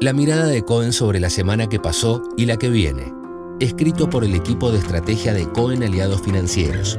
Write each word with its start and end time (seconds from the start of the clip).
La 0.00 0.14
mirada 0.14 0.46
de 0.46 0.62
Cohen 0.62 0.94
sobre 0.94 1.20
la 1.20 1.28
semana 1.28 1.68
que 1.68 1.78
pasó 1.78 2.22
y 2.38 2.46
la 2.46 2.56
que 2.56 2.70
viene. 2.70 3.12
Escrito 3.60 4.08
por 4.08 4.24
el 4.24 4.34
equipo 4.34 4.72
de 4.72 4.78
estrategia 4.78 5.34
de 5.34 5.46
Cohen 5.46 5.82
Aliados 5.82 6.22
Financieros. 6.22 6.98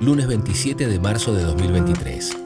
Lunes 0.00 0.26
27 0.26 0.88
de 0.88 0.98
marzo 0.98 1.32
de 1.32 1.44
2023. 1.44 2.36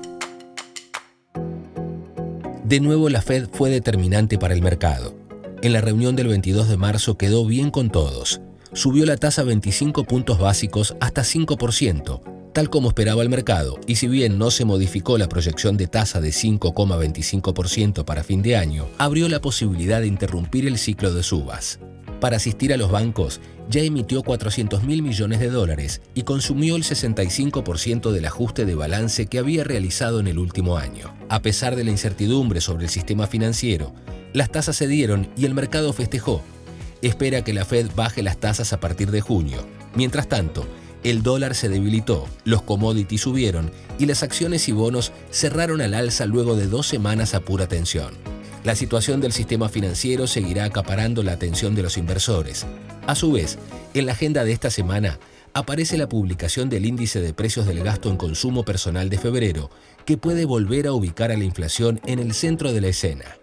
De 2.64 2.80
nuevo 2.80 3.08
la 3.08 3.22
Fed 3.22 3.48
fue 3.50 3.70
determinante 3.70 4.36
para 4.36 4.52
el 4.52 4.60
mercado. 4.60 5.14
En 5.62 5.72
la 5.72 5.80
reunión 5.80 6.16
del 6.16 6.28
22 6.28 6.68
de 6.68 6.76
marzo 6.76 7.16
quedó 7.16 7.46
bien 7.46 7.70
con 7.70 7.88
todos. 7.88 8.42
Subió 8.74 9.06
la 9.06 9.16
tasa 9.16 9.42
25 9.42 10.04
puntos 10.04 10.38
básicos 10.38 10.94
hasta 11.00 11.22
5%, 11.22 12.20
tal 12.56 12.70
como 12.70 12.88
esperaba 12.88 13.22
el 13.22 13.28
mercado, 13.28 13.78
y 13.86 13.96
si 13.96 14.08
bien 14.08 14.38
no 14.38 14.50
se 14.50 14.64
modificó 14.64 15.18
la 15.18 15.28
proyección 15.28 15.76
de 15.76 15.88
tasa 15.88 16.22
de 16.22 16.30
5,25% 16.30 18.06
para 18.06 18.24
fin 18.24 18.40
de 18.40 18.56
año, 18.56 18.88
abrió 18.96 19.28
la 19.28 19.42
posibilidad 19.42 20.00
de 20.00 20.06
interrumpir 20.06 20.66
el 20.66 20.78
ciclo 20.78 21.12
de 21.12 21.22
subas. 21.22 21.80
Para 22.18 22.38
asistir 22.38 22.72
a 22.72 22.78
los 22.78 22.90
bancos, 22.90 23.42
ya 23.68 23.82
emitió 23.82 24.22
400 24.22 24.84
mil 24.84 25.02
millones 25.02 25.40
de 25.40 25.50
dólares 25.50 26.00
y 26.14 26.22
consumió 26.22 26.76
el 26.76 26.84
65% 26.84 28.10
del 28.10 28.24
ajuste 28.24 28.64
de 28.64 28.74
balance 28.74 29.26
que 29.26 29.38
había 29.38 29.62
realizado 29.62 30.18
en 30.18 30.26
el 30.26 30.38
último 30.38 30.78
año. 30.78 31.14
A 31.28 31.42
pesar 31.42 31.76
de 31.76 31.84
la 31.84 31.90
incertidumbre 31.90 32.62
sobre 32.62 32.84
el 32.84 32.90
sistema 32.90 33.26
financiero, 33.26 33.92
las 34.32 34.50
tasas 34.50 34.76
se 34.76 34.88
dieron 34.88 35.28
y 35.36 35.44
el 35.44 35.52
mercado 35.52 35.92
festejó. 35.92 36.40
Espera 37.02 37.44
que 37.44 37.52
la 37.52 37.66
Fed 37.66 37.90
baje 37.94 38.22
las 38.22 38.38
tasas 38.38 38.72
a 38.72 38.80
partir 38.80 39.10
de 39.10 39.20
junio. 39.20 39.58
Mientras 39.94 40.26
tanto, 40.26 40.66
el 41.04 41.22
dólar 41.22 41.54
se 41.54 41.68
debilitó, 41.68 42.26
los 42.44 42.62
commodities 42.62 43.20
subieron 43.20 43.70
y 43.98 44.06
las 44.06 44.22
acciones 44.22 44.68
y 44.68 44.72
bonos 44.72 45.12
cerraron 45.30 45.80
al 45.80 45.94
alza 45.94 46.26
luego 46.26 46.56
de 46.56 46.66
dos 46.66 46.86
semanas 46.86 47.34
a 47.34 47.40
pura 47.40 47.66
tensión. 47.68 48.14
La 48.64 48.74
situación 48.74 49.20
del 49.20 49.32
sistema 49.32 49.68
financiero 49.68 50.26
seguirá 50.26 50.64
acaparando 50.64 51.22
la 51.22 51.32
atención 51.32 51.74
de 51.74 51.84
los 51.84 51.96
inversores. 51.96 52.66
A 53.06 53.14
su 53.14 53.30
vez, 53.30 53.58
en 53.94 54.06
la 54.06 54.12
agenda 54.12 54.44
de 54.44 54.52
esta 54.52 54.70
semana 54.70 55.20
aparece 55.54 55.96
la 55.96 56.08
publicación 56.08 56.68
del 56.68 56.84
índice 56.84 57.20
de 57.20 57.32
precios 57.32 57.66
del 57.66 57.82
gasto 57.82 58.10
en 58.10 58.16
consumo 58.16 58.64
personal 58.64 59.08
de 59.08 59.18
febrero, 59.18 59.70
que 60.04 60.18
puede 60.18 60.44
volver 60.44 60.86
a 60.86 60.92
ubicar 60.92 61.30
a 61.30 61.36
la 61.36 61.44
inflación 61.44 62.00
en 62.06 62.18
el 62.18 62.34
centro 62.34 62.72
de 62.72 62.80
la 62.80 62.88
escena. 62.88 63.38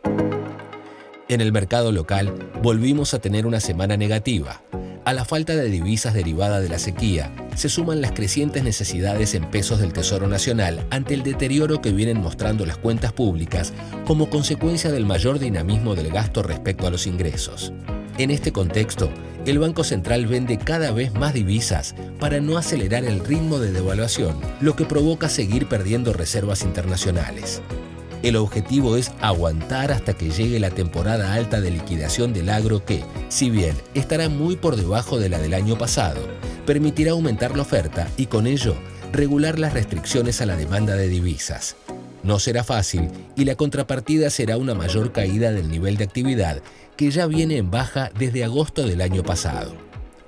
En 1.30 1.42
el 1.42 1.52
mercado 1.52 1.92
local, 1.92 2.52
volvimos 2.62 3.14
a 3.14 3.20
tener 3.20 3.48
una 3.48 3.60
semana 3.60 3.98
negativa. 3.98 4.62
A 5.06 5.12
la 5.12 5.26
falta 5.26 5.54
de 5.54 5.70
divisas 5.70 6.14
derivada 6.14 6.62
de 6.62 6.70
la 6.70 6.80
sequía, 6.80 7.30
se 7.56 7.68
suman 7.68 8.00
las 8.00 8.14
crecientes 8.14 8.64
necesidades 8.64 9.36
en 9.36 9.52
pesos 9.52 9.82
del 9.82 9.92
Tesoro 9.92 10.30
Nacional 10.30 10.88
ante 10.92 11.14
el 11.14 11.24
deterioro 11.24 11.82
que 11.82 11.92
vienen 11.92 12.22
mostrando 12.22 12.66
las 12.66 12.78
cuentas 12.78 13.12
públicas 13.12 13.74
como 14.08 14.30
consecuencia 14.30 14.92
del 14.92 15.06
mayor 15.06 15.40
dinamismo 15.40 15.96
del 15.96 16.10
gasto 16.10 16.42
respecto 16.42 16.88
a 16.88 16.90
los 16.90 17.06
ingresos. 17.06 17.74
En 18.18 18.32
este 18.32 18.54
contexto, 18.54 19.12
el 19.46 19.60
Banco 19.60 19.84
Central 19.84 20.26
vende 20.26 20.58
cada 20.58 20.92
vez 20.92 21.14
más 21.14 21.34
divisas 21.34 21.96
para 22.18 22.40
no 22.40 22.58
acelerar 22.58 23.04
el 23.04 23.20
ritmo 23.20 23.60
de 23.60 23.74
devaluación, 23.74 24.40
lo 24.62 24.78
que 24.78 24.86
provoca 24.86 25.28
seguir 25.28 25.68
perdiendo 25.68 26.14
reservas 26.14 26.64
internacionales. 26.64 27.62
El 28.24 28.38
objetivo 28.38 28.96
es 28.96 29.12
aguantar 29.20 29.92
hasta 29.92 30.14
que 30.14 30.32
llegue 30.32 30.58
la 30.58 30.70
temporada 30.70 31.34
alta 31.34 31.60
de 31.60 31.72
liquidación 31.72 32.32
del 32.32 32.48
agro 32.48 32.86
que, 32.86 33.04
si 33.28 33.50
bien 33.50 33.76
estará 33.94 34.30
muy 34.30 34.56
por 34.56 34.78
debajo 34.78 35.20
de 35.20 35.28
la 35.28 35.40
del 35.40 35.54
año 35.54 35.78
pasado, 35.78 36.22
permitirá 36.66 37.12
aumentar 37.12 37.54
la 37.54 37.64
oferta 37.64 38.08
y 38.16 38.28
con 38.28 38.48
ello 38.48 38.78
regular 39.12 39.60
las 39.60 39.74
restricciones 39.74 40.40
a 40.40 40.46
la 40.46 40.56
demanda 40.56 40.96
de 40.96 41.10
divisas. 41.10 41.76
No 42.24 42.40
será 42.40 42.64
fácil 42.64 43.10
y 43.36 43.44
la 43.44 43.56
contrapartida 43.56 44.30
será 44.30 44.56
una 44.56 44.74
mayor 44.74 45.12
caída 45.12 45.52
del 45.52 45.70
nivel 45.70 45.98
de 45.98 46.06
actividad 46.06 46.62
que 46.96 47.12
ya 47.12 47.28
viene 47.28 47.58
en 47.58 47.72
baja 47.72 48.10
desde 48.18 48.46
agosto 48.46 48.88
del 48.88 49.02
año 49.02 49.24
pasado. 49.24 49.76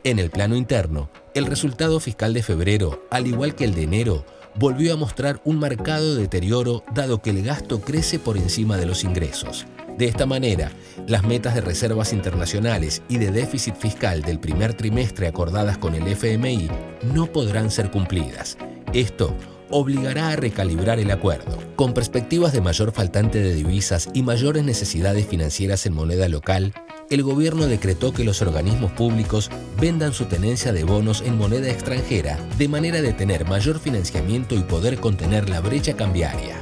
En 0.04 0.20
el 0.20 0.32
plano 0.32 0.58
interno, 0.58 1.10
el 1.34 1.46
resultado 1.46 2.02
fiscal 2.02 2.34
de 2.34 2.44
febrero, 2.44 3.08
al 3.10 3.26
igual 3.26 3.56
que 3.56 3.64
el 3.64 3.74
de 3.74 3.84
enero, 3.84 4.26
volvió 4.58 4.94
a 4.94 4.98
mostrar 4.98 5.42
un 5.44 5.60
marcado 5.60 6.16
deterioro 6.16 6.84
dado 6.94 7.22
que 7.22 7.32
el 7.32 7.44
gasto 7.44 7.82
crece 7.82 8.20
por 8.20 8.38
encima 8.38 8.78
de 8.78 8.86
los 8.86 9.04
ingresos. 9.04 9.66
De 9.98 10.06
esta 10.06 10.26
manera, 10.26 10.72
las 11.08 11.24
metas 11.24 11.56
de 11.56 11.62
reservas 11.62 12.12
internacionales 12.12 13.02
y 13.08 13.18
de 13.18 13.32
déficit 13.32 13.76
fiscal 13.76 14.22
del 14.22 14.40
primer 14.40 14.74
trimestre 14.74 15.28
acordadas 15.28 15.78
con 15.78 15.96
el 15.96 16.08
FMI 16.08 16.70
no 17.14 17.28
podrán 17.28 17.72
ser 17.72 17.92
cumplidas. 17.92 18.58
Esto 18.94 19.36
obligará 19.70 20.30
a 20.30 20.36
recalibrar 20.36 21.00
el 21.00 21.12
acuerdo. 21.12 21.58
Con 21.76 21.94
perspectivas 21.94 22.54
de 22.54 22.62
mayor 22.62 22.92
faltante 22.92 23.40
de 23.40 23.54
divisas 23.54 24.10
y 24.14 24.22
mayores 24.22 24.64
necesidades 24.64 25.26
financieras 25.28 25.86
en 25.86 25.94
moneda 25.94 26.28
local, 26.30 26.74
el 27.16 27.24
gobierno 27.24 27.66
decretó 27.66 28.12
que 28.12 28.26
los 28.26 28.42
organismos 28.42 28.92
públicos 28.92 29.50
vendan 29.80 30.14
su 30.14 30.26
tenencia 30.26 30.74
de 30.74 30.84
bonos 30.84 31.22
en 31.22 31.38
moneda 31.38 31.72
extranjera 31.72 32.38
de 32.58 32.68
manera 32.68 33.02
de 33.02 33.14
tener 33.14 33.48
mayor 33.48 33.80
financiamiento 33.80 34.54
y 34.54 34.64
poder 34.64 35.00
contener 35.00 35.50
la 35.50 35.62
brecha 35.62 35.96
cambiaria. 35.96 36.58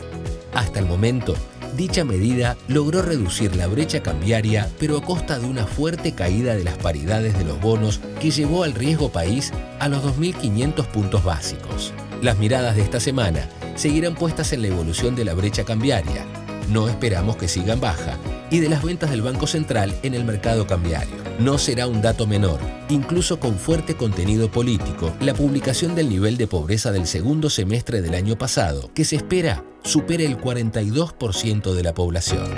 Hasta 0.54 0.78
el 0.78 0.86
momento, 0.86 1.34
dicha 1.76 2.06
medida 2.06 2.56
logró 2.68 3.02
reducir 3.02 3.56
la 3.56 3.66
brecha 3.66 4.04
cambiaria, 4.04 4.70
pero 4.80 4.98
a 4.98 5.02
costa 5.02 5.40
de 5.40 5.48
una 5.48 5.66
fuerte 5.66 6.14
caída 6.14 6.54
de 6.54 6.64
las 6.64 6.78
paridades 6.78 7.36
de 7.36 7.46
los 7.46 7.60
bonos 7.60 8.00
que 8.22 8.30
llevó 8.30 8.64
al 8.64 8.76
riesgo 8.76 9.12
país 9.12 9.52
a 9.80 9.90
los 9.90 10.04
2.500 10.04 10.86
puntos 10.86 11.24
básicos. 11.24 11.94
Las 12.22 12.38
miradas 12.38 12.76
de 12.76 12.84
esta 12.84 13.00
semana 13.00 13.50
seguirán 13.74 14.14
puestas 14.14 14.54
en 14.54 14.62
la 14.62 14.68
evolución 14.68 15.16
de 15.16 15.26
la 15.26 15.34
brecha 15.34 15.64
cambiaria. 15.64 16.28
No 16.70 16.90
esperamos 16.90 17.38
que 17.38 17.48
sigan 17.48 17.82
baja 17.82 18.20
y 18.54 18.60
de 18.60 18.70
las 18.70 18.84
ventas 18.84 19.10
del 19.10 19.24
Banco 19.24 19.48
Central 19.48 19.96
en 20.04 20.14
el 20.14 20.24
mercado 20.24 20.68
cambiario. 20.68 21.16
No 21.40 21.58
será 21.58 21.88
un 21.88 22.04
dato 22.04 22.28
menor, 22.28 22.60
incluso 22.88 23.40
con 23.40 23.58
fuerte 23.58 23.96
contenido 23.96 24.52
político, 24.52 25.12
la 25.22 25.34
publicación 25.34 25.96
del 25.96 26.08
nivel 26.08 26.38
de 26.38 26.46
pobreza 26.46 26.92
del 26.92 27.08
segundo 27.08 27.50
semestre 27.50 28.04
del 28.04 28.14
año 28.14 28.38
pasado, 28.38 28.92
que 28.94 29.06
se 29.06 29.16
espera 29.16 29.66
supere 29.84 30.28
el 30.28 30.38
42% 30.38 31.74
de 31.74 31.84
la 31.84 31.96
población. 31.96 32.54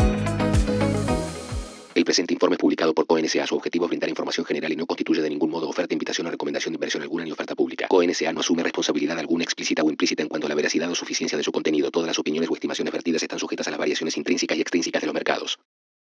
El 1.96 2.04
presente 2.04 2.34
informe 2.34 2.56
es 2.56 2.60
publicado 2.60 2.94
por 2.94 3.08
CONSA. 3.08 3.48
Su 3.48 3.56
objetivo 3.56 3.86
es 3.86 3.90
brindar 3.90 4.10
información 4.10 4.46
general 4.46 4.74
y 4.74 4.76
no 4.76 4.86
constituye 4.86 5.22
de 5.22 5.30
ningún 5.30 5.50
modo 5.50 5.70
oferta, 5.70 5.94
invitación 5.94 6.28
o 6.28 6.30
recomendación 6.30 6.74
de 6.74 6.76
inversión 6.76 7.04
alguna 7.04 7.24
ni 7.24 7.32
oferta 7.32 7.56
pública. 7.56 7.88
CONSA 7.88 8.34
no 8.34 8.42
asume 8.42 8.64
responsabilidad 8.64 9.18
alguna 9.18 9.46
explícita 9.46 9.82
o 9.82 9.90
implícita 9.90 10.22
en 10.22 10.28
cuanto 10.28 10.46
a 10.46 10.50
la 10.50 10.56
veracidad 10.56 10.92
o 10.92 10.94
suficiencia 10.94 11.38
de 11.38 11.44
su 11.46 11.54
contenido. 11.54 11.90
Todas 11.90 12.08
las 12.08 12.20
opiniones 12.20 12.50
o 12.50 12.54
estimaciones 12.54 12.92
vertidas 12.92 13.24
están 13.24 13.40
sujetas 13.40 13.70
a 13.70 13.72
las 13.72 13.80
variaciones 13.80 14.18
intrínsecas 14.18 14.58
y 14.58 14.62
extrínsecas 14.62 15.02
de 15.02 15.08
los 15.08 15.14
mercados. 15.14 15.58